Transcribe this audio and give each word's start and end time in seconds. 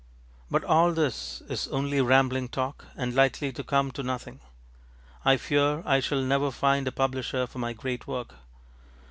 But 0.49 0.63
all 0.63 0.93
this 0.93 1.41
is 1.47 1.67
only 1.67 2.01
rambling 2.01 2.49
talk 2.49 2.87
and 2.97 3.13
likely 3.13 3.51
to 3.53 3.63
come 3.63 3.91
to 3.91 4.01
nothing. 4.01 4.39
I 5.23 5.37
fear 5.37 5.83
I 5.85 5.99
shall 5.99 6.23
never 6.23 6.49
find 6.49 6.87
a 6.87 6.91
publisher 6.91 7.45
for 7.45 7.59
my 7.59 7.73
great 7.73 8.07
work. 8.07 8.33